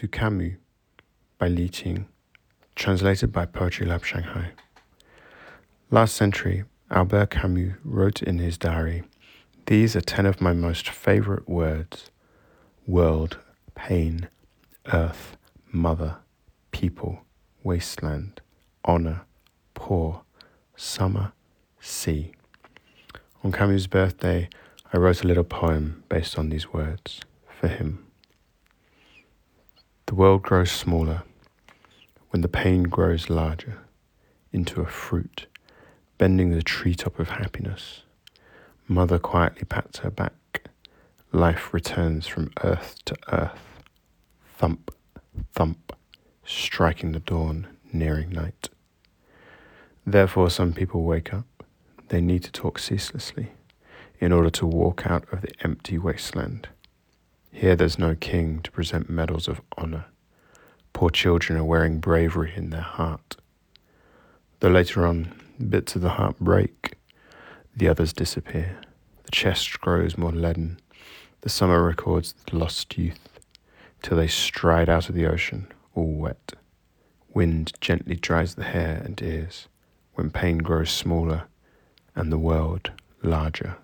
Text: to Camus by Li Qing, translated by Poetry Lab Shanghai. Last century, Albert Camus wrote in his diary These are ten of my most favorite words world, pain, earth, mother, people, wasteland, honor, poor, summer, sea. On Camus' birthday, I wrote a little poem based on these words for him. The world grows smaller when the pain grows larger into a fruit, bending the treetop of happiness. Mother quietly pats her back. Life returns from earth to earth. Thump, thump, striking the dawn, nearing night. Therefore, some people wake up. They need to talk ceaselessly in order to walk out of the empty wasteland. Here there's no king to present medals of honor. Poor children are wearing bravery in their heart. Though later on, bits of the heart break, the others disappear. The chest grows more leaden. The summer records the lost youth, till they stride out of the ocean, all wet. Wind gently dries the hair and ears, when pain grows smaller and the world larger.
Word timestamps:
to 0.00 0.08
Camus 0.08 0.54
by 1.36 1.46
Li 1.46 1.68
Qing, 1.68 2.06
translated 2.74 3.30
by 3.32 3.44
Poetry 3.44 3.84
Lab 3.84 4.02
Shanghai. 4.02 4.52
Last 5.90 6.16
century, 6.16 6.64
Albert 6.90 7.32
Camus 7.32 7.74
wrote 7.84 8.22
in 8.22 8.38
his 8.38 8.56
diary 8.56 9.02
These 9.66 9.94
are 9.96 10.00
ten 10.00 10.24
of 10.24 10.40
my 10.40 10.54
most 10.54 10.88
favorite 10.88 11.46
words 11.46 12.10
world, 12.86 13.40
pain, 13.74 14.30
earth, 14.90 15.36
mother, 15.70 16.16
people, 16.70 17.20
wasteland, 17.62 18.40
honor, 18.86 19.26
poor, 19.74 20.22
summer, 20.76 21.32
sea. 21.78 22.32
On 23.44 23.52
Camus' 23.52 23.86
birthday, 23.86 24.48
I 24.94 24.96
wrote 24.96 25.22
a 25.22 25.26
little 25.26 25.44
poem 25.44 26.04
based 26.08 26.38
on 26.38 26.48
these 26.48 26.72
words 26.72 27.20
for 27.60 27.68
him. 27.68 28.09
The 30.10 30.16
world 30.16 30.42
grows 30.42 30.72
smaller 30.72 31.22
when 32.30 32.40
the 32.40 32.48
pain 32.48 32.82
grows 32.82 33.30
larger 33.30 33.78
into 34.52 34.80
a 34.80 34.86
fruit, 34.86 35.46
bending 36.18 36.50
the 36.50 36.64
treetop 36.64 37.20
of 37.20 37.28
happiness. 37.28 38.02
Mother 38.88 39.20
quietly 39.20 39.62
pats 39.66 40.00
her 40.00 40.10
back. 40.10 40.62
Life 41.30 41.72
returns 41.72 42.26
from 42.26 42.50
earth 42.64 42.96
to 43.04 43.16
earth. 43.32 43.84
Thump, 44.58 44.92
thump, 45.52 45.94
striking 46.44 47.12
the 47.12 47.20
dawn, 47.20 47.68
nearing 47.92 48.30
night. 48.30 48.68
Therefore, 50.04 50.50
some 50.50 50.72
people 50.72 51.04
wake 51.04 51.32
up. 51.32 51.62
They 52.08 52.20
need 52.20 52.42
to 52.42 52.50
talk 52.50 52.80
ceaselessly 52.80 53.52
in 54.18 54.32
order 54.32 54.50
to 54.50 54.66
walk 54.66 55.06
out 55.06 55.32
of 55.32 55.42
the 55.42 55.52
empty 55.60 55.98
wasteland. 55.98 56.66
Here 57.52 57.76
there's 57.76 57.98
no 57.98 58.14
king 58.14 58.60
to 58.62 58.70
present 58.70 59.10
medals 59.10 59.48
of 59.48 59.60
honor. 59.76 60.06
Poor 60.92 61.10
children 61.10 61.58
are 61.58 61.64
wearing 61.64 61.98
bravery 61.98 62.52
in 62.54 62.70
their 62.70 62.80
heart. 62.80 63.36
Though 64.60 64.70
later 64.70 65.06
on, 65.06 65.32
bits 65.68 65.94
of 65.94 66.02
the 66.02 66.10
heart 66.10 66.38
break, 66.38 66.94
the 67.76 67.88
others 67.88 68.12
disappear. 68.12 68.78
The 69.24 69.30
chest 69.30 69.80
grows 69.80 70.16
more 70.16 70.32
leaden. 70.32 70.78
The 71.42 71.48
summer 71.48 71.82
records 71.82 72.34
the 72.46 72.56
lost 72.56 72.96
youth, 72.98 73.38
till 74.02 74.16
they 74.16 74.28
stride 74.28 74.88
out 74.88 75.08
of 75.08 75.14
the 75.14 75.26
ocean, 75.26 75.66
all 75.94 76.12
wet. 76.12 76.52
Wind 77.32 77.72
gently 77.80 78.16
dries 78.16 78.54
the 78.54 78.64
hair 78.64 79.00
and 79.04 79.20
ears, 79.22 79.68
when 80.14 80.30
pain 80.30 80.58
grows 80.58 80.90
smaller 80.90 81.44
and 82.14 82.30
the 82.30 82.38
world 82.38 82.90
larger. 83.22 83.76